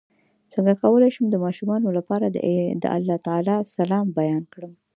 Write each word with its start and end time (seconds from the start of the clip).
څنګه 0.53 0.73
کولی 0.83 1.09
شم 1.15 1.25
د 1.29 1.35
ماشومانو 1.45 1.87
لپاره 1.97 2.25
د 2.81 2.85
الله 2.95 3.17
تعالی 3.27 3.57
سلام 3.77 4.05
بیان 4.19 4.43
کړم 4.53 4.71